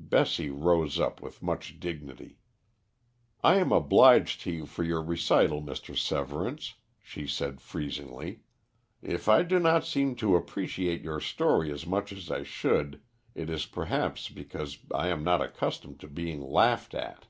[0.00, 2.38] Bessie rose up with much dignity.
[3.44, 5.94] "I am obliged to you for your recital, Mr.
[5.94, 8.44] Severance," she said freezingly.
[9.02, 13.02] "If I do not seem to appreciate your story as much as I should,
[13.34, 17.26] it is perhaps because I am not accustomed to being laughed at."